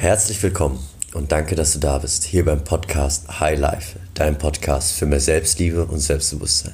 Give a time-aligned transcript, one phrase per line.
[0.00, 0.78] Herzlich willkommen
[1.12, 5.20] und danke, dass du da bist, hier beim Podcast High Life, dein Podcast für mehr
[5.20, 6.72] Selbstliebe und Selbstbewusstsein.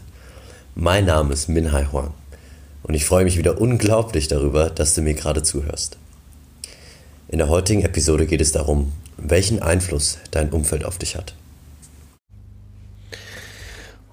[0.76, 2.14] Mein Name ist Minhai Huang
[2.84, 5.98] und ich freue mich wieder unglaublich darüber, dass du mir gerade zuhörst.
[7.26, 11.34] In der heutigen Episode geht es darum, welchen Einfluss dein Umfeld auf dich hat.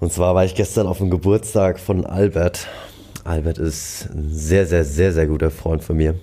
[0.00, 2.66] Und zwar war ich gestern auf dem Geburtstag von Albert.
[3.22, 6.18] Albert ist ein sehr, sehr, sehr, sehr guter Freund von mir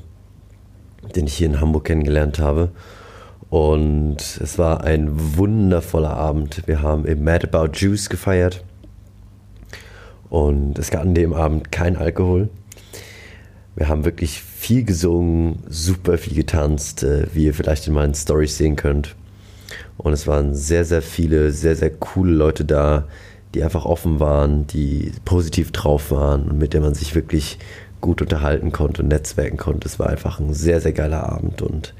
[1.11, 2.71] den ich hier in Hamburg kennengelernt habe.
[3.49, 6.63] Und es war ein wundervoller Abend.
[6.67, 8.63] Wir haben im Mad About Juice gefeiert.
[10.29, 12.49] Und es gab an dem Abend kein Alkohol.
[13.75, 18.57] Wir haben wirklich viel gesungen, super viel getanzt, äh, wie ihr vielleicht in meinen Stories
[18.57, 19.15] sehen könnt.
[19.97, 23.07] Und es waren sehr, sehr viele, sehr, sehr coole Leute da,
[23.53, 27.59] die einfach offen waren, die positiv drauf waren und mit denen man sich wirklich
[28.01, 29.87] gut unterhalten konnte und netzwerken konnte.
[29.87, 31.93] Es war einfach ein sehr, sehr geiler Abend und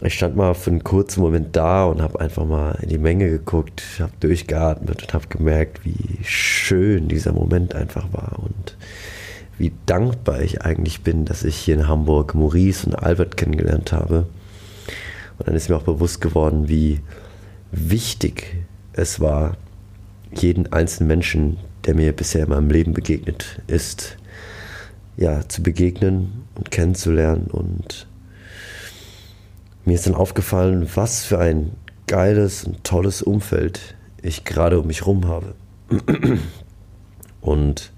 [0.00, 3.28] ich stand mal für einen kurzen Moment da und habe einfach mal in die Menge
[3.30, 8.76] geguckt, habe durchgeatmet und habe gemerkt, wie schön dieser Moment einfach war und
[9.58, 14.26] wie dankbar ich eigentlich bin, dass ich hier in Hamburg Maurice und Albert kennengelernt habe.
[15.38, 17.00] Und dann ist mir auch bewusst geworden, wie
[17.72, 18.54] wichtig
[18.92, 19.56] es war,
[20.32, 21.56] jeden einzelnen Menschen,
[21.86, 24.17] der mir bisher in meinem Leben begegnet ist,
[25.18, 27.48] ja, zu begegnen und kennenzulernen.
[27.50, 28.06] Und
[29.84, 31.72] mir ist dann aufgefallen, was für ein
[32.06, 35.54] geiles und tolles Umfeld ich gerade um mich rum habe.
[37.40, 37.92] Und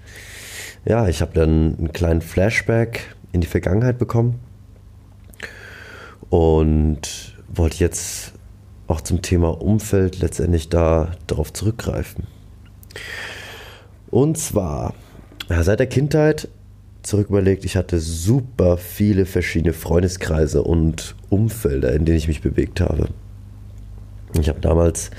[0.83, 4.39] ja, ich habe dann einen kleinen Flashback in die Vergangenheit bekommen
[6.29, 8.33] und wollte jetzt
[8.87, 12.25] auch zum Thema Umfeld letztendlich da darauf zurückgreifen.
[14.09, 14.93] Und zwar,
[15.47, 16.49] seit der Kindheit
[17.03, 22.81] zurück überlegt, ich hatte super viele verschiedene Freundeskreise und Umfelder, in denen ich mich bewegt
[22.81, 23.09] habe.
[24.39, 25.11] Ich habe damals,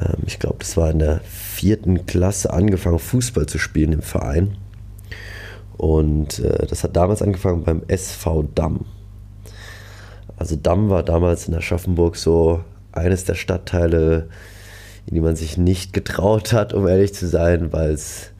[0.00, 4.56] ähm, ich glaube, das war in der vierten Klasse, angefangen, Fußball zu spielen im Verein.
[5.76, 8.86] Und äh, das hat damals angefangen beim SV Damm.
[10.36, 14.28] Also Damm war damals in Aschaffenburg so eines der Stadtteile,
[15.06, 18.32] in die man sich nicht getraut hat, um ehrlich zu sein, weil es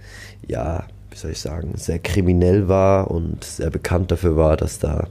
[0.46, 5.08] ja wie soll ich sagen, sehr kriminell war und sehr bekannt dafür war, dass da,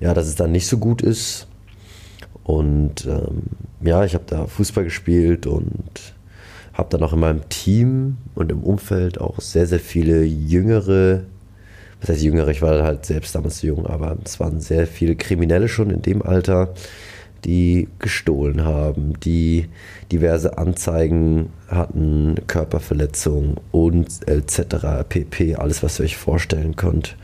[0.00, 1.46] ja, dass es da nicht so gut ist.
[2.44, 3.44] Und ähm,
[3.80, 6.14] ja, ich habe da Fußball gespielt und
[6.74, 11.22] habe dann auch in meinem Team und im Umfeld auch sehr, sehr viele jüngere,
[12.02, 15.68] was heißt jüngere, ich war halt selbst damals jung, aber es waren sehr viele Kriminelle
[15.68, 16.74] schon in dem Alter,
[17.46, 19.70] die gestohlen haben, die
[20.12, 25.04] diverse Anzeigen hatten, Körperverletzungen und etc.
[25.08, 25.56] pp.
[25.56, 27.16] Alles, was ihr euch vorstellen könnt.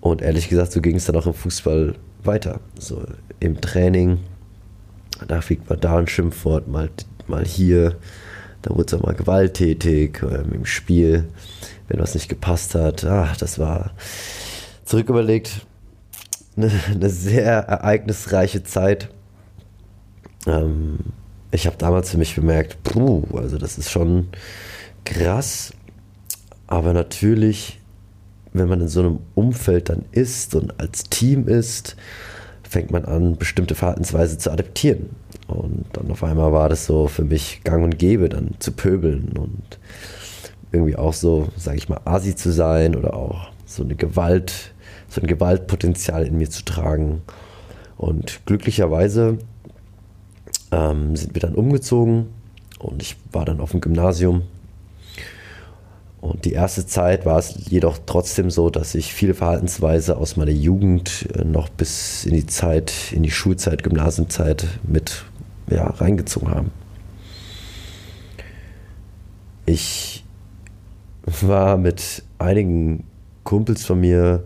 [0.00, 1.94] Und ehrlich gesagt, so ging es dann auch im Fußball
[2.24, 2.60] weiter.
[2.78, 3.02] So
[3.40, 4.18] im Training,
[5.26, 6.90] da fliegt man da ein Schimpfwort, mal,
[7.26, 7.96] mal hier,
[8.62, 11.28] da wurde es auch mal gewalttätig ähm, im Spiel,
[11.88, 13.04] wenn was nicht gepasst hat.
[13.04, 13.92] Ach, das war
[14.84, 15.66] zurück überlegt,
[16.56, 19.08] eine, eine sehr ereignisreiche Zeit.
[20.46, 20.98] Ähm,
[21.52, 24.28] ich habe damals für mich bemerkt, puh, also das ist schon
[25.04, 25.72] krass.
[26.66, 27.80] Aber natürlich,
[28.52, 31.96] wenn man in so einem Umfeld dann ist und als Team ist,
[32.62, 35.10] fängt man an, bestimmte Verhaltensweise zu adaptieren.
[35.46, 39.36] Und dann auf einmal war das so für mich gang und gäbe, dann zu pöbeln
[39.36, 39.78] und
[40.72, 44.72] irgendwie auch so, sage ich mal, asi zu sein oder auch so eine Gewalt
[45.12, 47.22] so ein Gewaltpotenzial in mir zu tragen.
[47.96, 49.38] Und glücklicherweise
[50.72, 52.26] ähm, sind wir dann umgezogen
[52.78, 54.42] und ich war dann auf dem Gymnasium.
[56.20, 60.52] Und die erste Zeit war es jedoch trotzdem so, dass ich viele Verhaltensweise aus meiner
[60.52, 65.24] Jugend äh, noch bis in die Zeit, in die Schulzeit, Gymnasiumzeit mit
[65.68, 66.70] ja, reingezogen haben.
[69.66, 70.24] Ich
[71.24, 73.04] war mit einigen
[73.44, 74.44] Kumpels von mir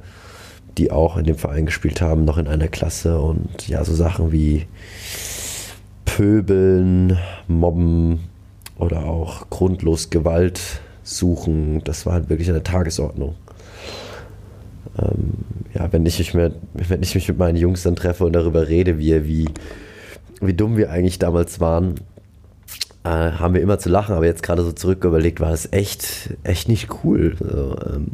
[0.78, 4.32] die auch in dem Verein gespielt haben, noch in einer Klasse und ja, so Sachen
[4.32, 4.66] wie
[6.16, 8.20] Pöbeln, Mobben
[8.78, 13.34] oder auch grundlos Gewalt suchen, das war halt wirklich der Tagesordnung.
[14.98, 15.34] Ähm,
[15.74, 18.66] ja, wenn ich, mich mit, wenn ich mich mit meinen Jungs dann treffe und darüber
[18.66, 19.48] rede, wie, wie,
[20.40, 21.96] wie dumm wir eigentlich damals waren,
[23.04, 26.34] äh, haben wir immer zu lachen, aber jetzt gerade so zurück überlegt, war das echt,
[26.44, 27.36] echt nicht cool.
[27.38, 28.12] So, ähm,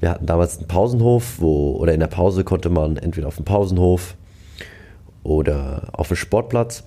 [0.00, 3.44] wir hatten damals einen Pausenhof, wo, oder in der Pause konnte man entweder auf dem
[3.44, 4.14] Pausenhof
[5.28, 6.84] oder auf dem Sportplatz.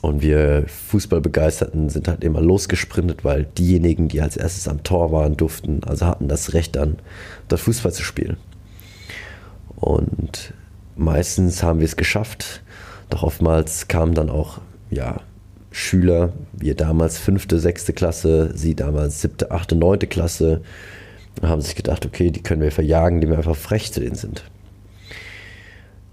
[0.00, 5.36] Und wir Fußballbegeisterten sind halt immer losgesprintet, weil diejenigen, die als erstes am Tor waren,
[5.36, 6.98] durften, also hatten das Recht dann,
[7.46, 8.36] dort Fußball zu spielen.
[9.76, 10.52] Und
[10.96, 12.62] meistens haben wir es geschafft,
[13.10, 14.60] doch oftmals kamen dann auch
[14.90, 15.20] ja,
[15.70, 20.62] Schüler, wir damals fünfte, sechste Klasse, sie damals siebte, achte, neunte Klasse,
[21.40, 24.42] haben sich gedacht, okay, die können wir verjagen, die wir einfach frech zu denen sind.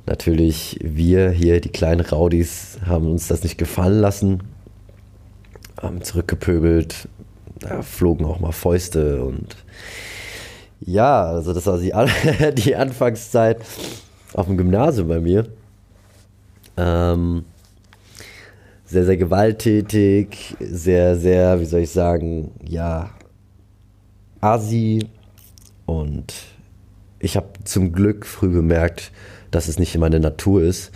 [0.10, 4.42] Natürlich, wir hier, die kleinen Raudis, haben uns das nicht gefallen lassen,
[5.80, 7.08] haben zurückgepöbelt,
[7.60, 9.56] da flogen auch mal Fäuste und
[10.80, 11.94] ja, also das war die,
[12.56, 13.60] die Anfangszeit
[14.34, 15.46] auf dem Gymnasium bei mir.
[16.76, 17.46] Ähm,
[18.86, 23.12] sehr, sehr gewalttätig, sehr, sehr, wie soll ich sagen, ja,
[24.42, 25.06] asi.
[25.86, 26.34] Und
[27.20, 29.12] ich habe zum Glück früh bemerkt,
[29.52, 30.92] dass es nicht meine Natur ist.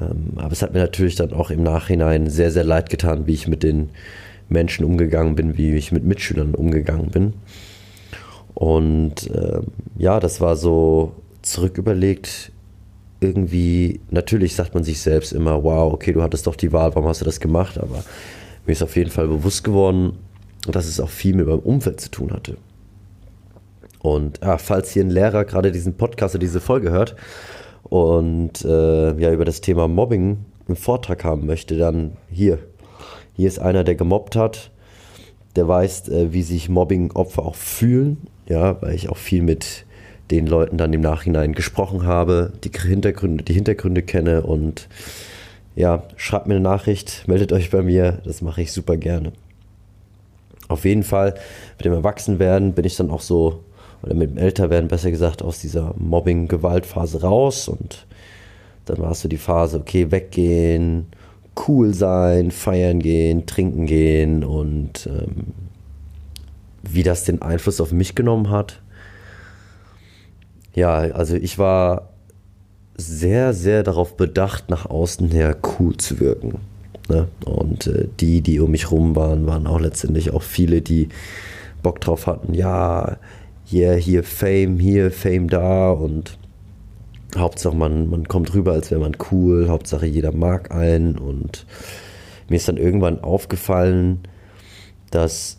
[0.00, 3.34] Ähm, aber es hat mir natürlich dann auch im Nachhinein sehr, sehr leid getan, wie
[3.34, 3.90] ich mit den
[4.48, 7.32] Menschen umgegangen bin, wie ich mit Mitschülern umgegangen bin.
[8.54, 9.60] Und äh,
[9.96, 11.12] ja, das war so
[11.42, 12.52] zurücküberlegt,
[13.20, 17.08] irgendwie, natürlich sagt man sich selbst immer, wow, okay, du hattest doch die Wahl, warum
[17.08, 17.78] hast du das gemacht?
[17.78, 18.04] Aber
[18.66, 20.18] mir ist auf jeden Fall bewusst geworden,
[20.66, 22.56] dass es auch viel mit meinem Umfeld zu tun hatte.
[24.00, 27.14] Und ja, falls hier ein Lehrer gerade diesen Podcast oder diese Folge hört
[27.84, 30.38] und äh, ja über das Thema Mobbing
[30.68, 32.58] einen Vortrag haben möchte, dann hier.
[33.34, 34.70] Hier ist einer, der gemobbt hat,
[35.56, 38.18] der weiß, äh, wie sich Mobbing-Opfer auch fühlen,
[38.48, 39.84] ja, weil ich auch viel mit
[40.30, 44.88] den Leuten dann im Nachhinein gesprochen habe, die Hintergründe, die Hintergründe kenne und
[45.74, 49.32] ja, schreibt mir eine Nachricht, meldet euch bei mir, das mache ich super gerne.
[50.68, 51.34] Auf jeden Fall
[51.76, 53.62] mit dem Erwachsenwerden bin ich dann auch so,
[54.02, 58.06] oder mit dem Älterwerden besser gesagt, aus dieser Mobbing-Gewaltphase raus und
[58.84, 61.06] dann war es so die Phase, okay, weggehen,
[61.68, 65.54] cool sein, feiern gehen, trinken gehen und ähm,
[66.82, 68.80] wie das den Einfluss auf mich genommen hat,
[70.74, 72.08] ja, also ich war
[72.96, 76.58] sehr, sehr darauf bedacht, nach außen her cool zu wirken.
[77.08, 77.28] Ne?
[77.44, 81.08] Und äh, die, die um mich rum waren, waren auch letztendlich auch viele, die
[81.82, 83.16] Bock drauf hatten, ja,
[83.72, 86.38] yeah, hier Fame, hier Fame da und
[87.36, 91.66] Hauptsache man, man kommt rüber, als wäre man cool, Hauptsache jeder mag einen und
[92.48, 94.20] mir ist dann irgendwann aufgefallen,
[95.10, 95.58] dass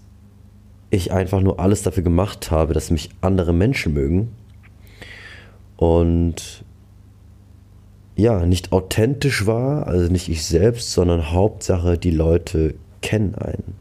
[0.92, 4.30] ich einfach nur alles dafür gemacht habe, dass mich andere Menschen mögen
[5.78, 6.64] und
[8.16, 13.76] ja, nicht authentisch war, also nicht ich selbst, sondern Hauptsache, die Leute kennen einen.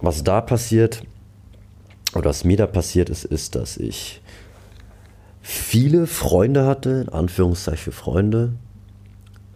[0.00, 1.02] Was da passiert,
[2.14, 4.20] oder was mir da passiert ist, ist, dass ich
[5.42, 8.52] viele Freunde hatte, in Anführungszeichen für Freunde.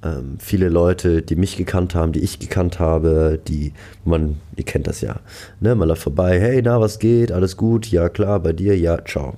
[0.02, 3.72] Ähm, viele Leute, die mich gekannt haben, die ich gekannt habe, die
[4.04, 5.20] man, ihr kennt das ja,
[5.60, 9.04] ne, man läuft vorbei, hey, na, was geht, alles gut, ja klar, bei dir, ja,
[9.04, 9.36] ciao.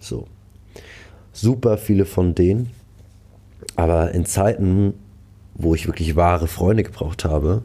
[0.00, 0.26] So.
[1.32, 2.70] Super viele von denen.
[3.76, 4.94] Aber in Zeiten,
[5.54, 7.62] wo ich wirklich wahre Freunde gebraucht habe,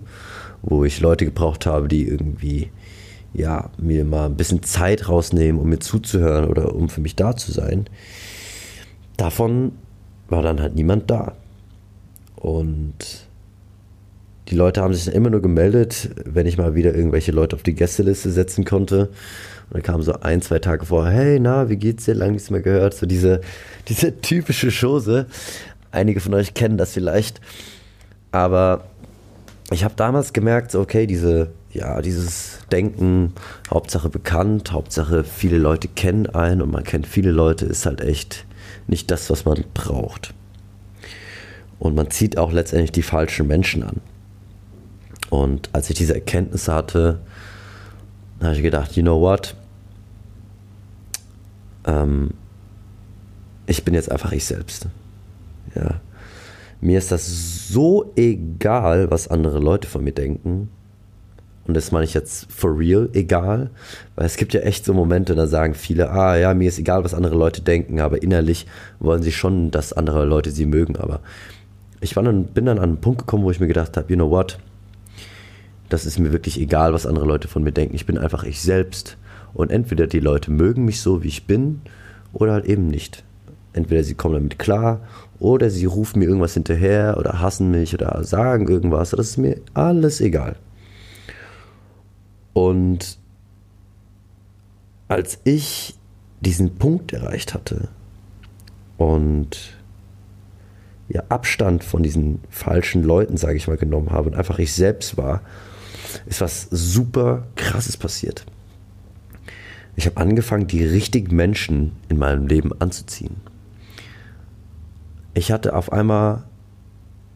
[0.61, 2.69] wo ich Leute gebraucht habe, die irgendwie
[3.35, 7.35] ja, mir mal ein bisschen Zeit rausnehmen, um mir zuzuhören oder um für mich da
[7.35, 7.85] zu sein,
[9.17, 9.73] davon
[10.29, 11.33] war dann halt niemand da.
[12.35, 13.27] Und
[14.47, 17.63] die Leute haben sich dann immer nur gemeldet, wenn ich mal wieder irgendwelche Leute auf
[17.63, 19.09] die Gästeliste setzen konnte.
[19.69, 22.13] Und dann kam so ein, zwei Tage vor, hey, na, wie geht's dir?
[22.13, 22.93] Lang nichts mehr gehört.
[22.93, 23.41] So diese,
[23.87, 25.25] diese typische Chose.
[25.91, 27.41] Einige von euch kennen das vielleicht.
[28.31, 28.85] Aber
[29.71, 33.33] ich habe damals gemerkt, okay, diese, ja, dieses Denken,
[33.69, 38.45] Hauptsache bekannt, Hauptsache viele Leute kennen einen und man kennt viele Leute, ist halt echt
[38.87, 40.33] nicht das, was man braucht.
[41.77, 44.01] Und man zieht auch letztendlich die falschen Menschen an.
[45.29, 47.19] Und als ich diese Erkenntnisse hatte,
[48.41, 49.55] habe ich gedacht, you know what?
[51.85, 52.31] Ähm,
[53.65, 54.87] ich bin jetzt einfach ich selbst.
[55.75, 55.99] Ja.
[56.79, 60.69] Mir ist das so egal, was andere Leute von mir denken.
[61.67, 63.71] Und das meine ich jetzt for real egal,
[64.15, 67.03] weil es gibt ja echt so Momente, da sagen viele, ah ja, mir ist egal,
[67.03, 68.67] was andere Leute denken, aber innerlich
[68.99, 70.95] wollen sie schon, dass andere Leute sie mögen.
[70.95, 71.21] Aber
[72.01, 74.15] ich war dann, bin dann an einen Punkt gekommen, wo ich mir gedacht habe, you
[74.15, 74.59] know what?
[75.89, 77.95] das ist mir wirklich egal, was andere Leute von mir denken.
[77.95, 79.17] Ich bin einfach ich selbst.
[79.53, 81.81] Und entweder die Leute mögen mich so, wie ich bin,
[82.33, 83.23] oder halt eben nicht.
[83.73, 85.01] Entweder sie kommen damit klar,
[85.39, 89.11] oder sie rufen mir irgendwas hinterher, oder hassen mich, oder sagen irgendwas.
[89.11, 90.55] Das ist mir alles egal.
[92.55, 93.19] Und
[95.09, 95.93] als ich
[96.39, 97.89] diesen Punkt erreicht hatte
[98.97, 99.75] und
[101.09, 105.17] ja, Abstand von diesen falschen Leuten, sage ich mal, genommen habe und einfach ich selbst
[105.17, 105.41] war,
[106.27, 108.45] ist was super krasses passiert.
[109.97, 113.35] Ich habe angefangen, die richtigen Menschen in meinem Leben anzuziehen.
[115.33, 116.43] Ich hatte auf einmal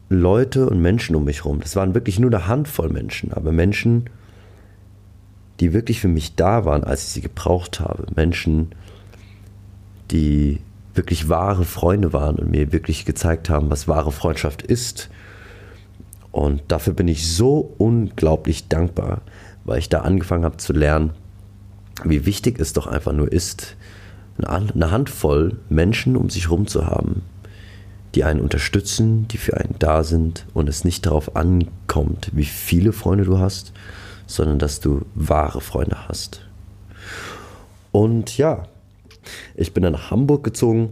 [0.08, 1.60] Leute und Menschen um mich herum.
[1.60, 4.08] Das waren wirklich nur eine Handvoll Menschen, aber Menschen,
[5.60, 8.06] die wirklich für mich da waren, als ich sie gebraucht habe.
[8.14, 8.70] Menschen,
[10.10, 10.60] die
[10.94, 15.10] wirklich wahre Freunde waren und mir wirklich gezeigt haben, was wahre Freundschaft ist.
[16.32, 19.20] Und dafür bin ich so unglaublich dankbar,
[19.64, 21.10] weil ich da angefangen habe zu lernen,
[22.04, 23.76] wie wichtig es doch einfach nur ist,
[24.38, 27.22] eine Handvoll Menschen um sich herum zu haben,
[28.14, 32.92] die einen unterstützen, die für einen da sind und es nicht darauf ankommt, wie viele
[32.92, 33.72] Freunde du hast,
[34.30, 36.42] sondern dass du wahre Freunde hast.
[37.90, 38.68] Und ja,
[39.56, 40.90] ich bin dann nach Hamburg gezogen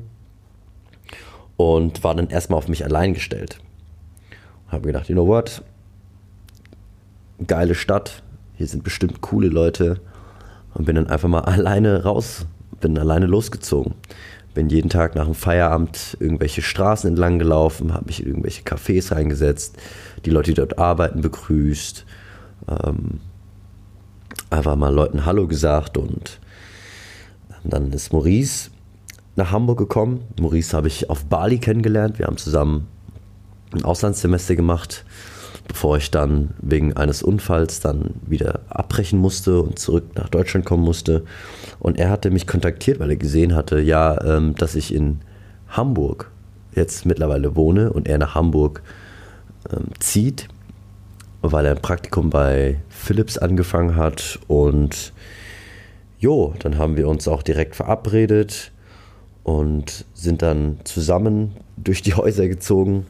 [1.56, 3.60] und war dann erstmal auf mich allein gestellt.
[4.66, 5.62] Habe gedacht, you know what?
[7.46, 8.22] Geile Stadt,
[8.56, 10.00] hier sind bestimmt coole Leute
[10.74, 12.44] und bin dann einfach mal alleine raus,
[12.80, 13.94] bin alleine losgezogen.
[14.54, 19.14] Bin jeden Tag nach dem Feierabend irgendwelche Straßen entlang gelaufen, habe mich in irgendwelche Cafés
[19.14, 19.76] reingesetzt,
[20.24, 22.04] die Leute, die dort arbeiten, begrüßt,
[22.68, 23.20] ähm,
[24.50, 26.38] einfach mal Leuten Hallo gesagt und
[27.64, 28.70] dann ist Maurice
[29.36, 30.24] nach Hamburg gekommen.
[30.40, 32.18] Maurice habe ich auf Bali kennengelernt.
[32.18, 32.88] Wir haben zusammen
[33.72, 35.04] ein Auslandssemester gemacht,
[35.66, 40.82] bevor ich dann wegen eines Unfalls dann wieder abbrechen musste und zurück nach Deutschland kommen
[40.82, 41.24] musste.
[41.78, 45.20] Und er hatte mich kontaktiert, weil er gesehen hatte, ja, ähm, dass ich in
[45.68, 46.30] Hamburg
[46.74, 48.82] jetzt mittlerweile wohne und er nach Hamburg
[49.70, 50.48] ähm, zieht,
[51.42, 55.12] weil er ein Praktikum bei Philips angefangen hat und
[56.18, 58.72] jo, dann haben wir uns auch direkt verabredet
[59.44, 63.06] und sind dann zusammen durch die Häuser gezogen.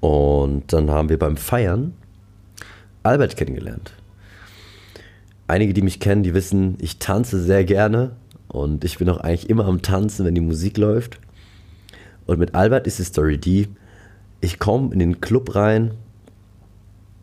[0.00, 1.94] Und dann haben wir beim Feiern
[3.02, 3.92] Albert kennengelernt.
[5.48, 8.12] Einige, die mich kennen, die wissen, ich tanze sehr gerne
[8.48, 11.18] und ich bin auch eigentlich immer am Tanzen, wenn die Musik läuft.
[12.26, 13.68] Und mit Albert ist die Story die,
[14.40, 15.92] ich komme in den Club rein,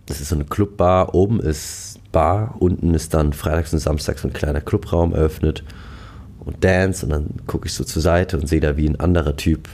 [0.05, 2.55] das ist so eine Clubbar, oben ist Bar.
[2.59, 5.63] Unten ist dann freitags und samstags so ein kleiner Clubraum eröffnet
[6.39, 7.05] und Dance.
[7.05, 9.67] Und dann gucke ich so zur Seite und sehe da, wie ein anderer Typ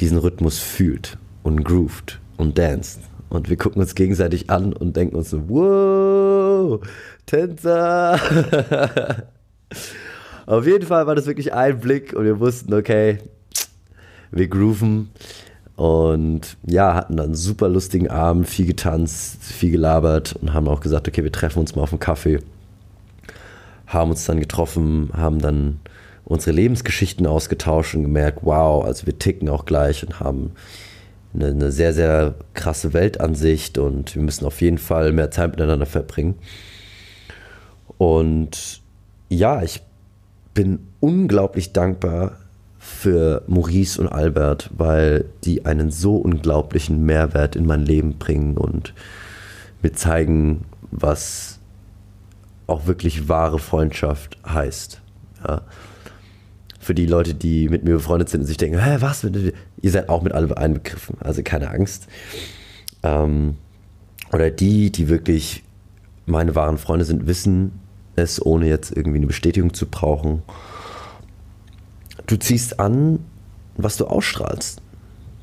[0.00, 3.00] diesen Rhythmus fühlt und grooved und danced.
[3.28, 6.80] Und wir gucken uns gegenseitig an und denken uns so, wow,
[7.26, 8.18] Tänzer.
[10.46, 13.18] Auf jeden Fall war das wirklich ein Blick und wir wussten, okay,
[14.32, 15.10] wir grooven.
[15.80, 20.80] Und ja, hatten dann einen super lustigen Abend, viel getanzt, viel gelabert und haben auch
[20.80, 22.40] gesagt, okay, wir treffen uns mal auf einen Kaffee.
[23.86, 25.80] Haben uns dann getroffen, haben dann
[26.26, 30.52] unsere Lebensgeschichten ausgetauscht und gemerkt, wow, also wir ticken auch gleich und haben
[31.32, 35.86] eine, eine sehr, sehr krasse Weltansicht und wir müssen auf jeden Fall mehr Zeit miteinander
[35.86, 36.34] verbringen.
[37.96, 38.82] Und
[39.30, 39.80] ja, ich
[40.52, 42.36] bin unglaublich dankbar,
[42.82, 48.94] für Maurice und Albert, weil die einen so unglaublichen Mehrwert in mein Leben bringen und
[49.82, 51.60] mir zeigen, was
[52.66, 55.02] auch wirklich wahre Freundschaft heißt.
[55.46, 55.60] Ja.
[56.80, 59.24] Für die Leute, die mit mir befreundet sind und sich denken, hä, was?
[59.24, 62.08] Ihr seid auch mit allem einbegriffen, also keine Angst.
[63.02, 63.58] Ähm,
[64.32, 65.64] oder die, die wirklich
[66.24, 67.72] meine wahren Freunde sind, wissen
[68.16, 70.42] es, ohne jetzt irgendwie eine Bestätigung zu brauchen
[72.30, 73.18] du ziehst an,
[73.76, 74.80] was du ausstrahlst.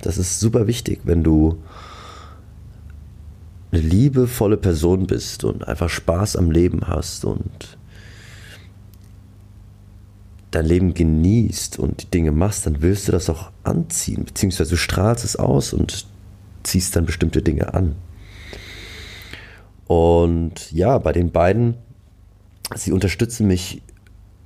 [0.02, 1.62] Das ist super wichtig, wenn du
[3.72, 7.78] eine liebevolle Person bist und einfach Spaß am Leben hast und
[10.52, 14.78] dein Leben genießt und die Dinge machst, dann willst du das auch anziehen, beziehungsweise du
[14.78, 16.06] strahlst es aus und
[16.64, 17.96] ziehst dann bestimmte Dinge an.
[19.88, 21.76] Und ja, bei den beiden,
[22.76, 23.82] sie unterstützen mich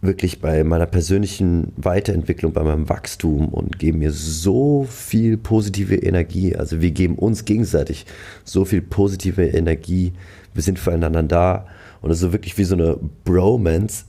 [0.02, 6.56] wirklich bei meiner persönlichen Weiterentwicklung, bei meinem Wachstum und geben mir so viel positive Energie.
[6.56, 8.08] Also wir geben uns gegenseitig
[8.44, 10.14] so viel positive Energie.
[10.56, 11.68] Wir sind füreinander da
[12.02, 14.06] und es ist so wirklich wie so eine Bromance.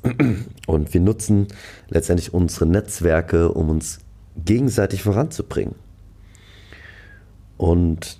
[0.67, 1.49] Und wir nutzen
[1.89, 3.99] letztendlich unsere Netzwerke, um uns
[4.43, 5.75] gegenseitig voranzubringen.
[7.59, 8.19] Und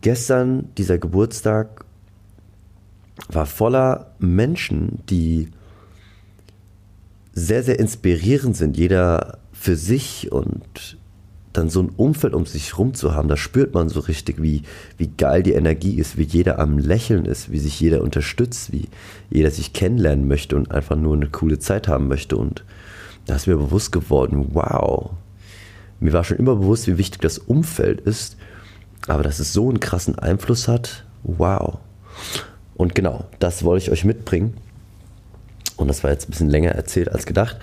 [0.00, 1.84] gestern, dieser Geburtstag,
[3.28, 5.48] war voller Menschen, die
[7.38, 10.98] sehr, sehr inspirierend sind, jeder für sich und
[11.52, 14.62] dann so ein Umfeld um sich rum zu haben, da spürt man so richtig, wie,
[14.96, 18.88] wie geil die Energie ist, wie jeder am Lächeln ist, wie sich jeder unterstützt, wie
[19.30, 22.36] jeder sich kennenlernen möchte und einfach nur eine coole Zeit haben möchte.
[22.36, 22.64] Und
[23.26, 25.10] da ist mir bewusst geworden, wow,
[26.00, 28.36] mir war schon immer bewusst, wie wichtig das Umfeld ist,
[29.06, 31.78] aber dass es so einen krassen Einfluss hat, wow.
[32.74, 34.54] Und genau, das wollte ich euch mitbringen.
[35.78, 37.56] Und das war jetzt ein bisschen länger erzählt als gedacht.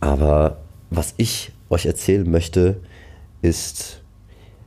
[0.00, 0.58] Aber
[0.90, 2.76] was ich euch erzählen möchte,
[3.40, 4.02] ist,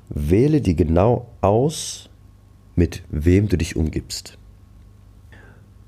[0.09, 2.09] wähle dir genau aus,
[2.75, 4.37] mit wem du dich umgibst.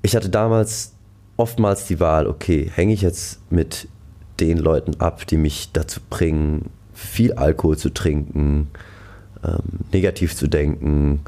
[0.02, 0.94] Ich hatte damals
[1.36, 3.88] oftmals die Wahl, okay, hänge ich jetzt mit
[4.40, 8.68] den Leuten ab, die mich dazu bringen, viel Alkohol zu trinken,
[9.44, 11.20] ähm, negativ zu denken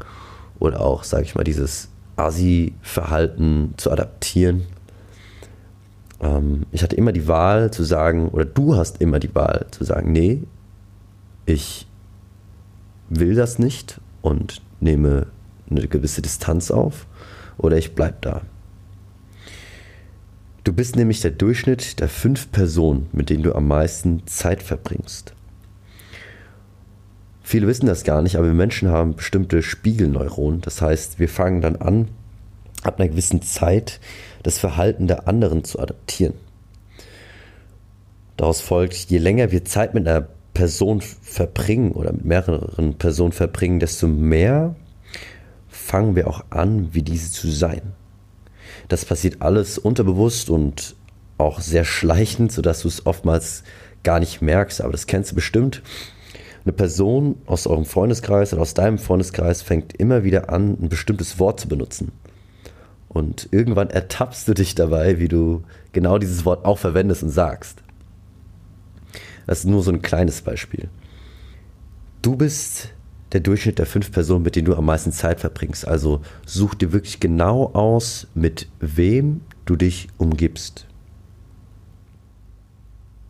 [0.59, 4.63] oder auch, sage ich mal, dieses Asi-Verhalten zu adaptieren.
[6.21, 9.83] Ähm, ich hatte immer die Wahl zu sagen, oder du hast immer die Wahl zu
[9.83, 10.43] sagen, nee,
[11.45, 11.87] ich
[13.09, 15.27] will das nicht und nehme
[15.69, 17.07] eine gewisse Distanz auf
[17.57, 18.41] oder ich bleibe da.
[20.63, 25.33] Du bist nämlich der Durchschnitt der fünf Personen, mit denen du am meisten Zeit verbringst.
[27.41, 30.61] Viele wissen das gar nicht, aber wir Menschen haben bestimmte Spiegelneuronen.
[30.61, 32.09] Das heißt, wir fangen dann an,
[32.83, 33.99] ab einer gewissen Zeit
[34.43, 36.33] das Verhalten der anderen zu adaptieren.
[38.37, 43.79] Daraus folgt, je länger wir Zeit mit einer Person verbringen oder mit mehreren Personen verbringen,
[43.79, 44.75] desto mehr
[45.67, 47.81] fangen wir auch an, wie diese zu sein.
[48.87, 50.95] Das passiert alles unterbewusst und
[51.37, 53.63] auch sehr schleichend, sodass du es oftmals
[54.03, 55.81] gar nicht merkst, aber das kennst du bestimmt.
[56.63, 61.39] Eine Person aus eurem Freundeskreis oder aus deinem Freundeskreis fängt immer wieder an, ein bestimmtes
[61.39, 62.11] Wort zu benutzen.
[63.13, 67.83] Und irgendwann ertappst du dich dabei, wie du genau dieses Wort auch verwendest und sagst.
[69.45, 70.87] Das ist nur so ein kleines Beispiel.
[72.21, 72.93] Du bist
[73.33, 75.85] der Durchschnitt der fünf Personen, mit denen du am meisten Zeit verbringst.
[75.85, 80.87] Also such dir wirklich genau aus, mit wem du dich umgibst.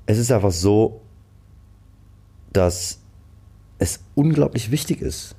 [0.05, 1.01] Es ist einfach so,
[2.53, 2.99] dass
[3.79, 5.35] es unglaublich wichtig ist,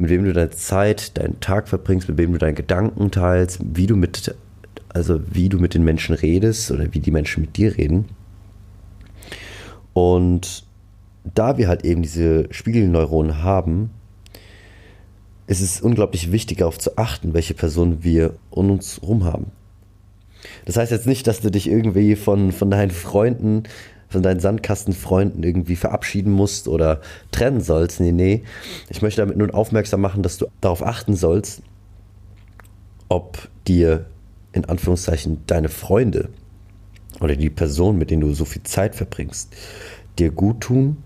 [0.00, 3.86] mit wem du deine Zeit, deinen Tag verbringst, mit wem du deine Gedanken teilst, wie
[3.86, 4.34] du mit,
[4.88, 8.06] also wie du mit den Menschen redest oder wie die Menschen mit dir reden.
[9.92, 10.64] Und
[11.34, 13.90] da wir halt eben diese Spiegelneuronen haben,
[15.46, 19.52] ist es unglaublich wichtig, darauf zu achten, welche Personen wir um uns herum haben.
[20.64, 23.64] Das heißt jetzt nicht, dass du dich irgendwie von, von deinen Freunden,
[24.10, 28.00] von deinen Sandkastenfreunden irgendwie verabschieden musst oder trennen sollst.
[28.00, 28.42] Nee, nee.
[28.90, 31.62] Ich möchte damit nur aufmerksam machen, dass du darauf achten sollst,
[33.08, 34.06] ob dir
[34.52, 36.28] in Anführungszeichen deine Freunde
[37.20, 39.54] oder die Personen, mit denen du so viel Zeit verbringst,
[40.18, 40.98] dir gut tun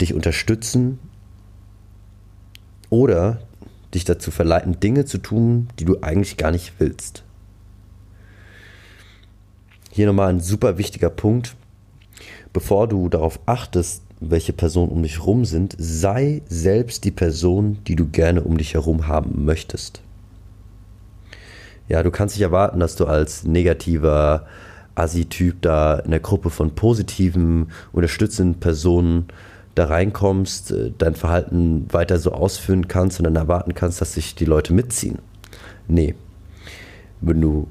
[0.00, 0.98] dich unterstützen
[2.90, 3.40] oder
[3.94, 7.24] dich dazu verleiten, Dinge zu tun, die du eigentlich gar nicht willst.
[9.90, 11.56] Hier nochmal ein super wichtiger Punkt.
[12.58, 17.94] Bevor du darauf achtest, welche Personen um dich herum sind, sei selbst die Person, die
[17.94, 20.00] du gerne um dich herum haben möchtest.
[21.88, 24.44] Ja, du kannst nicht erwarten, dass du als negativer
[24.96, 29.28] Assi-Typ da in der Gruppe von positiven, unterstützenden Personen
[29.76, 34.34] da reinkommst, äh, dein Verhalten weiter so ausführen kannst und dann erwarten kannst, dass sich
[34.34, 35.20] die Leute mitziehen.
[35.86, 36.16] Nee.
[37.20, 37.68] Wenn du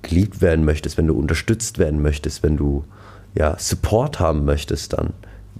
[0.00, 2.84] geliebt werden möchtest, wenn du unterstützt werden möchtest, wenn du
[3.34, 5.12] ja, Support haben möchtest, dann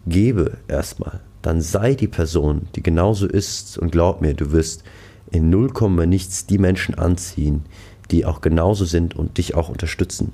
[0.06, 1.20] gebe erstmal.
[1.42, 4.84] Dann sei die Person, die genauso ist und glaub mir, du wirst
[5.30, 5.70] in 0,
[6.06, 7.64] nichts die Menschen anziehen,
[8.10, 10.32] die auch genauso sind und dich auch unterstützen.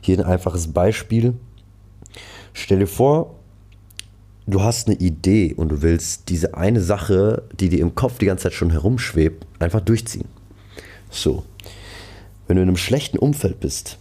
[0.00, 1.34] Hier ein einfaches Beispiel.
[2.52, 3.36] Stell dir vor,
[4.46, 8.26] du hast eine Idee und du willst diese eine Sache, die dir im Kopf die
[8.26, 10.28] ganze Zeit schon herumschwebt, einfach durchziehen.
[11.10, 11.44] So.
[12.46, 13.98] Wenn du in einem schlechten Umfeld bist,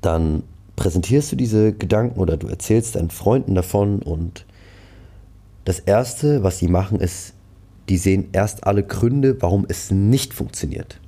[0.00, 0.42] dann
[0.76, 4.46] präsentierst du diese Gedanken oder du erzählst deinen Freunden davon und
[5.64, 7.34] das Erste, was sie machen, ist,
[7.88, 11.00] die sehen erst alle Gründe, warum es nicht funktioniert.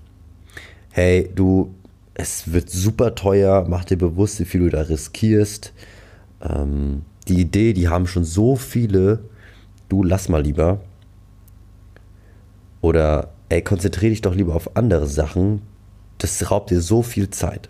[0.90, 1.74] Hey, du,
[2.14, 5.72] es wird super teuer, mach dir bewusst, wie viel du da riskierst.
[6.42, 9.20] Ähm, die Idee, die haben schon so viele,
[9.88, 10.80] du lass mal lieber.
[12.80, 15.62] Oder ey, konzentriere dich doch lieber auf andere Sachen,
[16.18, 17.68] das raubt dir so viel Zeit.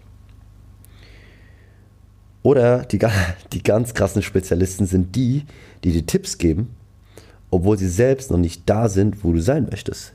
[2.42, 2.98] Oder die,
[3.52, 5.44] die ganz krassen Spezialisten sind die,
[5.84, 6.74] die dir Tipps geben,
[7.50, 10.14] obwohl sie selbst noch nicht da sind, wo du sein möchtest.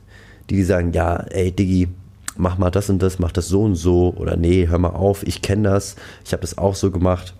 [0.50, 1.88] Die, sagen, ja, ey Diggi,
[2.36, 4.14] mach mal das und das, mach das so und so.
[4.16, 7.34] Oder nee, hör mal auf, ich kenne das, ich habe das auch so gemacht.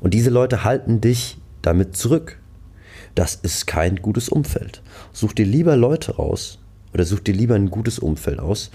[0.00, 2.38] Und diese Leute halten dich damit zurück.
[3.14, 4.82] Das ist kein gutes Umfeld.
[5.12, 6.58] Such dir lieber Leute raus
[6.92, 8.70] oder such dir lieber ein gutes Umfeld aus,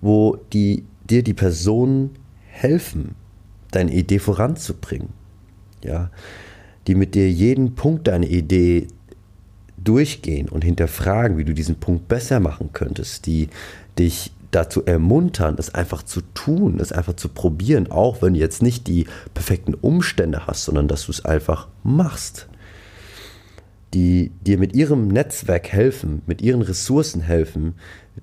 [0.00, 2.10] wo die, dir die Personen
[2.46, 3.14] helfen,
[3.70, 5.10] deine Idee voranzubringen.
[5.84, 6.10] Ja,
[6.86, 8.88] die mit dir jeden Punkt deiner Idee
[9.76, 13.48] durchgehen und hinterfragen, wie du diesen Punkt besser machen könntest, die
[13.98, 18.62] dich dazu ermuntern, es einfach zu tun, es einfach zu probieren, auch wenn du jetzt
[18.62, 22.48] nicht die perfekten Umstände hast, sondern dass du es einfach machst.
[23.94, 27.74] Die dir mit ihrem Netzwerk helfen, mit ihren Ressourcen helfen,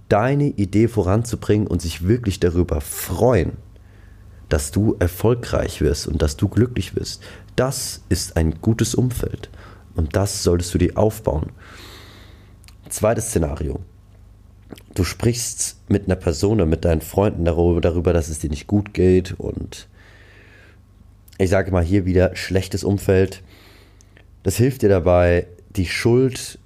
[0.10, 3.54] deine Idee voranzubringen und sich wirklich darüber freuen,
[4.50, 7.22] dass du erfolgreich wirst und dass du glücklich wirst.
[7.56, 9.50] Das ist ein gutes Umfeld
[9.96, 11.52] und das solltest du dir aufbauen.
[12.90, 13.80] Zweites Szenario
[14.96, 18.94] du sprichst mit einer Person mit deinen Freunden darüber, darüber, dass es dir nicht gut
[18.94, 19.88] geht und
[21.38, 23.44] ich sage mal hier wieder schlechtes Umfeld.
[24.44, 26.60] Das hilft dir dabei, die Schuld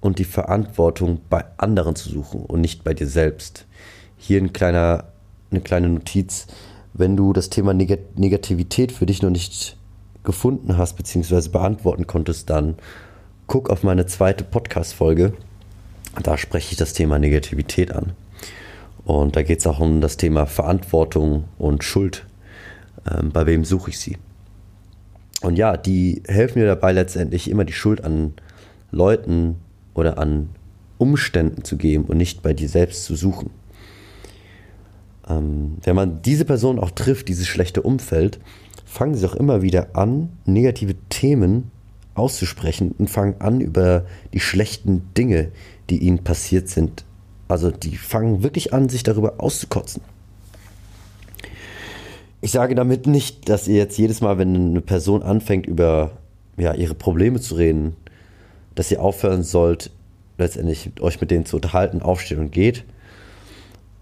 [0.00, 3.66] und die Verantwortung bei anderen zu suchen und nicht bei dir selbst.
[4.18, 5.04] Hier ein kleiner,
[5.50, 6.48] eine kleine Notiz.
[6.96, 9.76] Wenn du das Thema Negativität für dich noch nicht
[10.24, 11.48] gefunden hast bzw.
[11.50, 12.76] beantworten konntest, dann
[13.46, 15.32] guck auf meine zweite Podcast-Folge
[16.22, 18.12] da spreche ich das Thema Negativität an.
[19.04, 22.26] Und da geht es auch um das Thema Verantwortung und Schuld.
[23.08, 24.16] Ähm, bei wem suche ich sie?
[25.42, 28.34] Und ja, die helfen mir dabei letztendlich immer die Schuld an
[28.90, 29.56] Leuten
[29.94, 30.48] oder an
[30.98, 33.50] Umständen zu geben und nicht bei dir selbst zu suchen.
[35.28, 38.38] Ähm, wenn man diese Person auch trifft, dieses schlechte Umfeld,
[38.84, 41.70] fangen sie auch immer wieder an, negative Themen
[42.14, 45.48] auszusprechen und fangen an, über die schlechten Dinge,
[45.90, 47.04] die ihnen passiert sind.
[47.48, 50.02] Also die fangen wirklich an, sich darüber auszukotzen.
[52.40, 56.12] Ich sage damit nicht, dass ihr jetzt jedes Mal, wenn eine Person anfängt, über
[56.56, 57.96] ja, ihre Probleme zu reden,
[58.74, 59.90] dass ihr aufhören sollt,
[60.38, 62.84] letztendlich euch mit denen zu unterhalten, aufsteht und geht.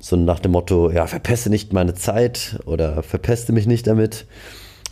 [0.05, 4.27] So nach dem Motto, ja, verpeste nicht meine Zeit oder verpeste mich nicht damit,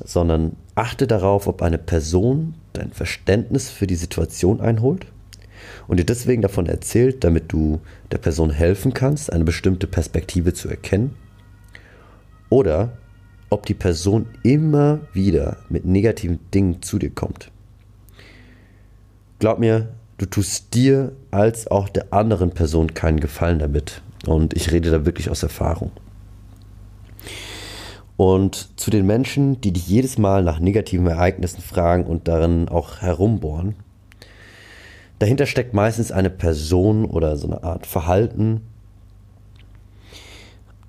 [0.03, 5.05] sondern achte darauf, ob eine Person dein Verständnis für die Situation einholt
[5.87, 7.79] und dir deswegen davon erzählt, damit du
[8.11, 11.15] der Person helfen kannst, eine bestimmte Perspektive zu erkennen,
[12.49, 12.97] oder
[13.51, 17.51] ob die Person immer wieder mit negativen Dingen zu dir kommt.
[19.41, 24.01] Glaub mir, du tust dir als auch der anderen Person keinen Gefallen damit.
[24.27, 25.91] Und ich rede da wirklich aus Erfahrung.
[28.17, 33.01] Und zu den Menschen, die dich jedes Mal nach negativen Ereignissen fragen und darin auch
[33.01, 33.75] herumbohren,
[35.23, 38.63] Dahinter steckt meistens eine Person oder so eine Art Verhalten.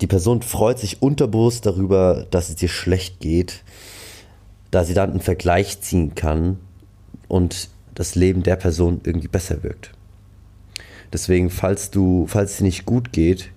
[0.02, 3.63] Die Person freut sich unterbewusst darüber, dass es dir schlecht geht,
[4.72, 6.58] da sie dann einen Vergleich ziehen kann
[7.28, 9.92] und das Leben der Person irgendwie besser wirkt.
[11.13, 13.52] Deswegen, falls du, falls es dir nicht gut geht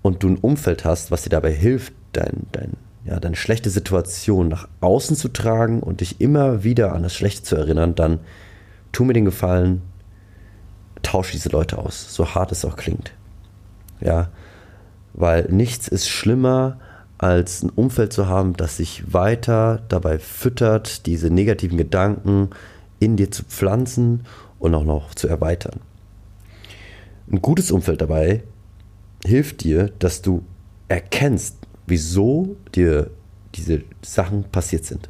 [0.00, 2.72] und du ein Umfeld hast, was dir dabei hilft, dein, dein,
[3.04, 7.42] ja, deine schlechte Situation nach außen zu tragen und dich immer wieder an das Schlechte
[7.42, 8.20] zu erinnern, dann
[8.92, 9.82] tu mir den Gefallen,
[11.02, 13.12] tausch diese Leute aus, so hart es auch klingt.
[14.00, 14.30] Ja,
[15.12, 16.78] weil nichts ist schlimmer,
[17.18, 22.50] als ein Umfeld zu haben, das sich weiter dabei füttert, diese negativen Gedanken
[22.98, 24.24] in dir zu pflanzen
[24.58, 25.80] und auch noch zu erweitern.
[27.32, 28.42] Ein gutes Umfeld dabei
[29.24, 30.42] hilft dir, dass du
[30.88, 33.10] erkennst, wieso dir
[33.54, 35.08] diese Sachen passiert sind.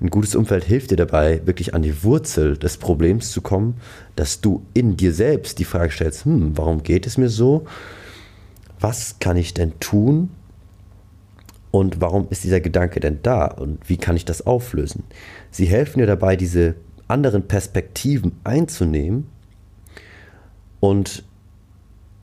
[0.00, 3.80] Ein gutes Umfeld hilft dir dabei, wirklich an die Wurzel des Problems zu kommen,
[4.14, 7.64] dass du in dir selbst die Frage stellst, hm, warum geht es mir so?
[8.78, 10.30] Was kann ich denn tun?
[11.72, 13.46] Und warum ist dieser Gedanke denn da?
[13.46, 15.02] Und wie kann ich das auflösen?
[15.50, 16.76] Sie helfen dir dabei, diese
[17.08, 19.33] anderen Perspektiven einzunehmen
[20.84, 21.24] und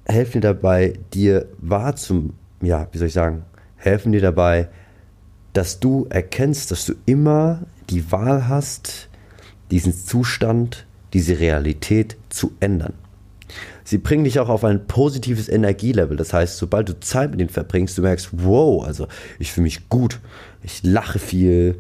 [0.06, 1.95] helfen dir dabei, dir wahr
[2.62, 3.41] ja, wie soll ich sagen,
[3.76, 4.69] helfen dir dabei,
[5.54, 9.10] dass du erkennst, dass du immer die Wahl hast,
[9.71, 12.93] diesen Zustand, diese Realität zu ändern.
[13.84, 16.15] Sie bringen dich auch auf ein positives Energielevel.
[16.15, 19.08] Das heißt, sobald du Zeit mit ihnen verbringst, du merkst, wow, also
[19.39, 20.19] ich fühle mich gut,
[20.62, 21.80] ich lache viel,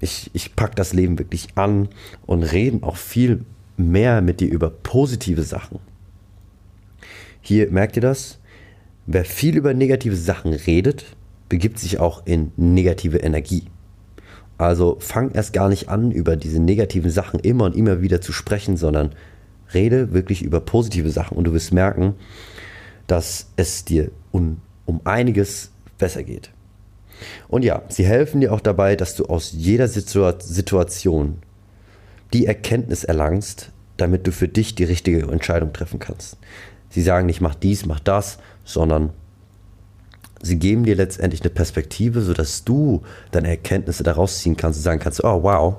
[0.00, 1.90] ich, ich packe das Leben wirklich an
[2.24, 3.44] und reden auch viel
[3.76, 5.80] mehr mit dir über positive Sachen.
[7.46, 8.38] Hier merkt ihr das?
[9.04, 11.04] Wer viel über negative Sachen redet,
[11.50, 13.64] begibt sich auch in negative Energie.
[14.56, 18.32] Also fang erst gar nicht an, über diese negativen Sachen immer und immer wieder zu
[18.32, 19.14] sprechen, sondern
[19.74, 22.14] rede wirklich über positive Sachen und du wirst merken,
[23.06, 26.50] dass es dir um, um einiges besser geht.
[27.48, 31.42] Und ja, sie helfen dir auch dabei, dass du aus jeder Situation
[32.32, 36.38] die Erkenntnis erlangst, damit du für dich die richtige Entscheidung treffen kannst.
[36.94, 39.10] Sie sagen nicht, mach dies, mach das, sondern
[40.40, 43.02] sie geben dir letztendlich eine Perspektive, sodass du
[43.32, 45.78] deine Erkenntnisse daraus ziehen kannst und sagen kannst, oh wow,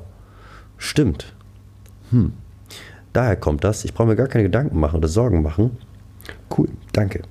[0.77, 1.33] stimmt.
[2.11, 2.33] Hm.
[3.13, 3.85] Daher kommt das.
[3.85, 5.77] Ich brauche mir gar keine Gedanken machen oder Sorgen machen.
[6.51, 7.21] Cool, danke.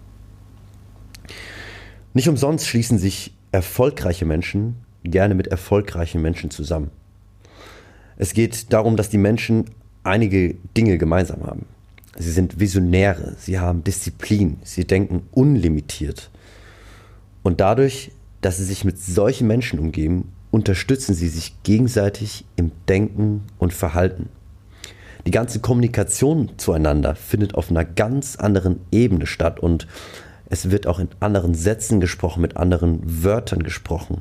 [2.14, 6.90] Nicht umsonst schließen sich erfolgreiche Menschen gerne mit erfolgreichen Menschen zusammen.
[8.16, 9.66] Es geht darum, dass die Menschen
[10.04, 11.66] einige Dinge gemeinsam haben.
[12.16, 16.31] Sie sind Visionäre, sie haben Disziplin, sie denken unlimitiert.
[17.42, 23.42] Und dadurch, dass sie sich mit solchen Menschen umgeben, unterstützen sie sich gegenseitig im Denken
[23.59, 24.29] und Verhalten.
[25.27, 29.88] Die ganze Kommunikation zueinander findet auf einer ganz anderen Ebene statt und
[30.50, 34.20] es wird auch in anderen Sätzen gesprochen, mit anderen Wörtern gesprochen.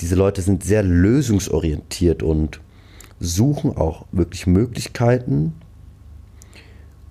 [0.00, 2.60] Diese Leute sind sehr lösungsorientiert und
[3.20, 5.52] suchen auch wirklich Möglichkeiten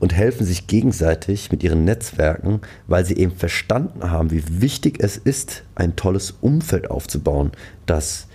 [0.03, 5.15] und helfen sich gegenseitig mit ihren Netzwerken, weil sie eben verstanden haben, wie wichtig es
[5.15, 7.53] ist, ein tolles Umfeld aufzubauen,
[7.85, 8.27] das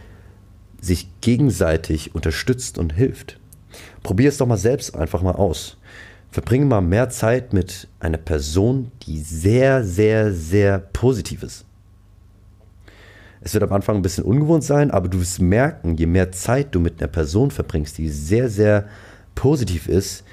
[0.81, 3.39] sich gegenseitig unterstützt und hilft.
[4.03, 5.77] Probier es doch mal selbst einfach mal aus.
[6.31, 11.67] Verbringe mal mehr Zeit mit einer Person, die sehr, sehr, sehr positiv ist.
[13.43, 16.75] Es wird am Anfang ein bisschen ungewohnt sein, aber du wirst merken, je mehr Zeit
[16.75, 18.89] du mit einer Person verbringst, die sehr, sehr
[19.35, 20.25] positiv ist,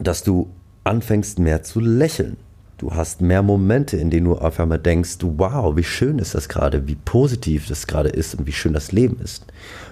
[0.00, 0.50] dass du
[0.84, 2.36] anfängst mehr zu lächeln.
[2.78, 6.48] Du hast mehr Momente, in denen du auf einmal denkst, wow, wie schön ist das
[6.48, 9.46] gerade, wie positiv das gerade ist und wie schön das Leben ist.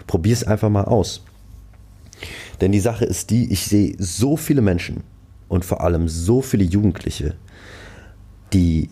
[0.07, 1.25] Probier es einfach mal aus.
[2.61, 5.03] Denn die Sache ist die, ich sehe so viele Menschen
[5.49, 7.35] und vor allem so viele Jugendliche,
[8.53, 8.89] die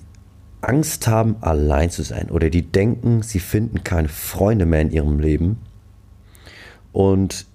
[0.60, 5.20] Angst haben, allein zu sein oder die denken, sie finden keine Freunde mehr in ihrem
[5.20, 5.58] Leben
[6.92, 7.46] und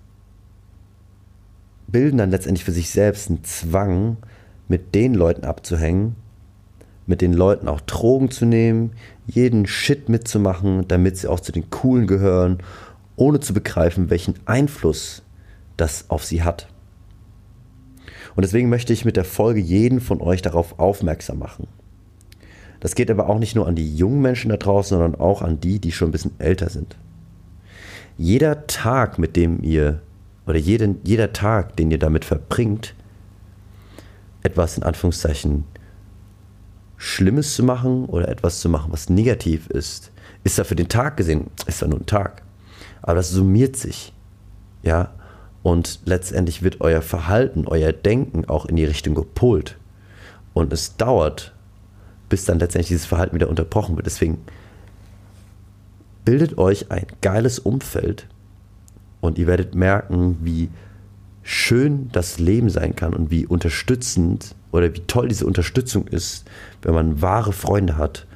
[1.91, 4.17] bilden dann letztendlich für sich selbst einen Zwang,
[4.69, 6.15] mit den Leuten abzuhängen,
[7.07, 8.91] mit den Leuten auch Drogen zu nehmen,
[9.25, 12.59] jeden Shit mitzumachen, damit sie auch zu den Coolen gehören,
[13.15, 15.23] ohne zu begreifen, welchen Einfluss
[15.75, 16.67] das auf sie hat.
[18.35, 21.67] Und deswegen möchte ich mit der Folge jeden von euch darauf aufmerksam machen.
[22.79, 25.59] Das geht aber auch nicht nur an die jungen Menschen da draußen, sondern auch an
[25.59, 26.95] die, die schon ein bisschen älter sind.
[28.17, 30.01] Jeder Tag, mit dem ihr,
[30.49, 32.95] oder jeden, jeder Tag, den ihr damit verbringt,
[34.41, 35.63] etwas in Anführungszeichen
[36.97, 40.11] Schlimmes zu machen oder etwas zu machen, was negativ ist,
[40.43, 42.41] ist da für den Tag gesehen, ist da nur ein Tag.
[43.03, 44.11] Aber das summiert sich.
[44.81, 45.13] Ja,
[45.61, 49.77] und letztendlich wird euer Verhalten, euer Denken auch in die Richtung gepolt.
[50.53, 51.53] Und es dauert,
[52.27, 54.07] bis dann letztendlich dieses Verhalten wieder unterbrochen wird.
[54.07, 54.39] Deswegen
[56.25, 58.27] bildet euch ein geiles Umfeld
[59.21, 60.69] und ihr werdet merken, wie
[61.43, 66.45] schön das Leben sein kann und wie unterstützend oder wie toll diese Unterstützung ist,
[66.81, 68.27] wenn man wahre Freunde hat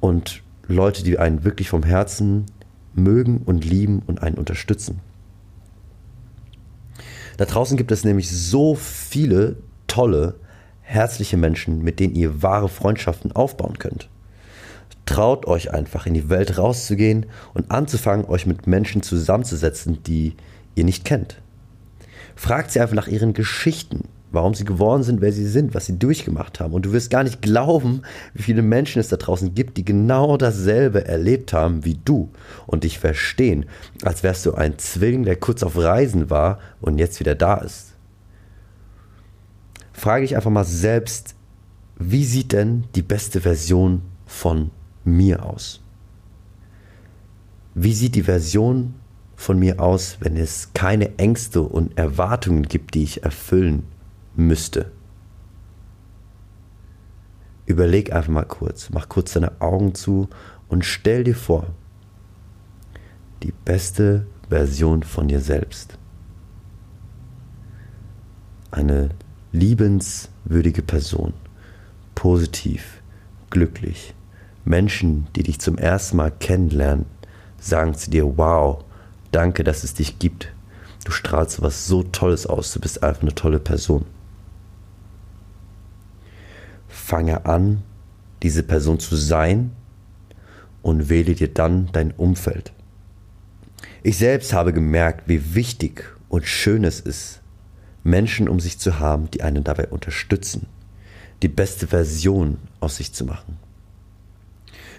[0.00, 2.46] und Leute, die einen wirklich vom Herzen
[2.94, 5.00] mögen und lieben und einen unterstützen.
[7.36, 10.36] Da draußen gibt es nämlich so viele tolle,
[10.80, 14.08] herzliche Menschen, mit denen ihr wahre Freundschaften aufbauen könnt.
[15.06, 20.34] Traut euch einfach in die Welt rauszugehen und anzufangen, euch mit Menschen zusammenzusetzen, die
[20.74, 21.40] ihr nicht kennt.
[22.34, 25.98] Fragt sie einfach nach ihren Geschichten, warum sie geworden sind, wer sie sind, was sie
[25.98, 26.74] durchgemacht haben.
[26.74, 28.02] Und du wirst gar nicht glauben,
[28.34, 32.30] wie viele Menschen es da draußen gibt, die genau dasselbe erlebt haben wie du
[32.66, 33.66] und dich verstehen,
[34.02, 37.94] als wärst du ein Zwilling, der kurz auf Reisen war und jetzt wieder da ist.
[39.92, 41.34] Frage dich einfach mal selbst,
[41.98, 44.70] wie sieht denn die beste Version von
[45.06, 45.80] mir aus?
[47.74, 48.94] Wie sieht die Version
[49.36, 53.84] von mir aus, wenn es keine Ängste und Erwartungen gibt, die ich erfüllen
[54.34, 54.90] müsste.
[57.66, 60.28] Überleg einfach mal kurz, mach kurz deine Augen zu
[60.68, 61.66] und stell dir vor,
[63.42, 65.98] die beste Version von dir selbst.
[68.70, 69.10] Eine
[69.52, 71.34] liebenswürdige Person,
[72.14, 73.02] positiv,
[73.50, 74.14] glücklich.
[74.66, 77.06] Menschen, die dich zum ersten Mal kennenlernen,
[77.58, 78.84] sagen zu dir, wow,
[79.32, 80.52] danke, dass es dich gibt.
[81.04, 84.04] Du strahlst was so Tolles aus, du bist einfach eine tolle Person
[87.06, 87.82] fange an,
[88.42, 89.70] diese Person zu sein
[90.82, 92.72] und wähle dir dann dein Umfeld.
[94.02, 97.40] Ich selbst habe gemerkt, wie wichtig und schön es ist,
[98.02, 100.66] Menschen um sich zu haben, die einen dabei unterstützen,
[101.42, 103.58] die beste Version aus sich zu machen.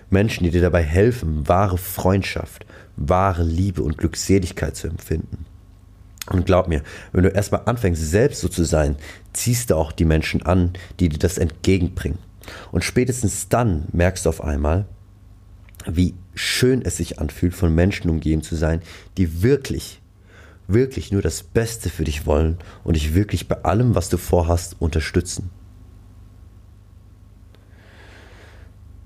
[0.09, 2.65] Menschen, die dir dabei helfen, wahre Freundschaft,
[2.95, 5.45] wahre Liebe und Glückseligkeit zu empfinden.
[6.29, 6.81] Und glaub mir,
[7.13, 8.97] wenn du erstmal anfängst, selbst so zu sein,
[9.33, 12.19] ziehst du auch die Menschen an, die dir das entgegenbringen.
[12.71, 14.85] Und spätestens dann merkst du auf einmal,
[15.85, 18.81] wie schön es sich anfühlt, von Menschen umgeben zu sein,
[19.17, 20.01] die wirklich,
[20.67, 24.75] wirklich nur das Beste für dich wollen und dich wirklich bei allem, was du vorhast,
[24.79, 25.49] unterstützen.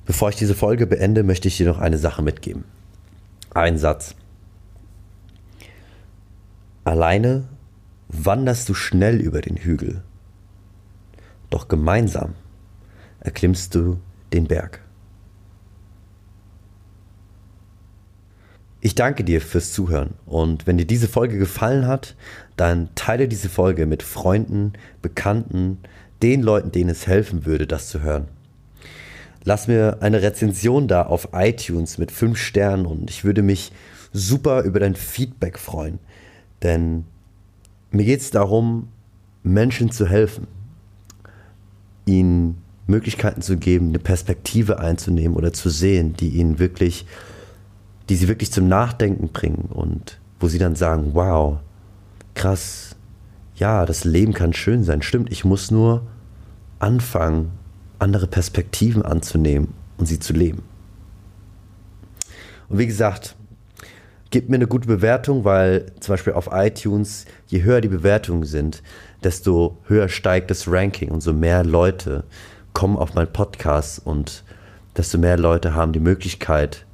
[0.05, 2.63] Bevor ich diese Folge beende, möchte ich dir noch eine Sache mitgeben.
[3.53, 4.15] Ein Satz.
[6.83, 7.43] Alleine
[8.07, 10.01] wanderst du schnell über den Hügel,
[11.49, 12.33] doch gemeinsam
[13.19, 13.99] erklimmst du
[14.33, 14.81] den Berg.
[18.83, 22.15] Ich danke dir fürs Zuhören und wenn dir diese Folge gefallen hat,
[22.57, 25.77] dann teile diese Folge mit Freunden, Bekannten,
[26.23, 28.27] den Leuten, denen es helfen würde, das zu hören.
[29.43, 33.71] Lass mir eine Rezension da auf iTunes mit 5 Sternen und ich würde mich
[34.13, 35.99] super über dein Feedback freuen.
[36.61, 37.05] Denn
[37.89, 38.89] mir geht es darum,
[39.43, 40.47] Menschen zu helfen,
[42.05, 47.05] ihnen Möglichkeiten zu geben, eine Perspektive einzunehmen oder zu sehen, die ihnen wirklich,
[48.09, 51.59] die sie wirklich zum Nachdenken bringen und wo sie dann sagen, wow,
[52.35, 52.95] krass,
[53.55, 55.01] ja, das Leben kann schön sein.
[55.01, 56.03] Stimmt, ich muss nur
[56.79, 57.51] anfangen,
[58.01, 60.63] andere Perspektiven anzunehmen und sie zu leben.
[62.69, 63.35] Und wie gesagt,
[64.31, 68.81] Gebt mir eine gute Bewertung, weil zum Beispiel auf iTunes, je höher die Bewertungen sind,
[69.25, 72.23] desto höher steigt das Ranking und so mehr Leute
[72.71, 74.45] kommen auf meinen Podcast und
[74.95, 76.85] desto mehr Leute haben die Möglichkeit,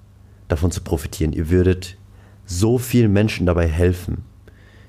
[0.48, 1.32] davon zu profitieren.
[1.32, 1.96] Ihr würdet
[2.48, 4.24] so vielen Menschen dabei helfen,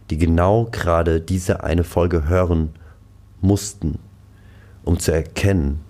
[0.09, 2.71] die genau gerade diese eine Folge hören
[3.43, 3.99] mussten,
[4.85, 5.81] um zu erkennen,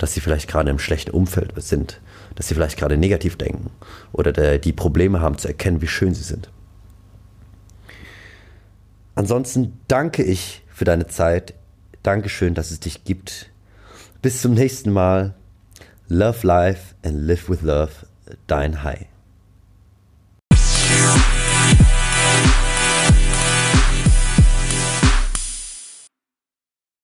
[0.00, 2.00] dass sie vielleicht gerade im schlechten Umfeld sind
[2.34, 3.70] dass sie vielleicht gerade negativ denken
[4.12, 6.50] oder der, die Probleme haben zu erkennen, wie schön sie sind.
[9.14, 11.54] Ansonsten danke ich für deine Zeit.
[12.02, 13.50] Dankeschön, dass es dich gibt.
[14.22, 15.34] Bis zum nächsten Mal.
[16.08, 17.92] Love life and live with love.
[18.46, 19.06] Dein High.